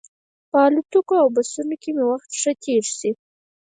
[0.49, 3.11] په الوتکو او بسونو کې مې وخت ښه تېر شي.